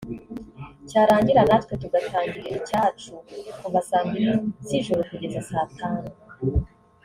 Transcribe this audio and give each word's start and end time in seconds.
cyarangira 0.89 1.41
natwe 1.49 1.73
tugatangira 1.81 2.47
icyacu 2.59 3.13
kuva 3.61 3.79
saa 3.87 4.03
mbili 4.07 4.31
z’ijoro 4.67 5.01
kugeza 5.09 5.39
saa 5.49 5.67
tanu 5.77 6.07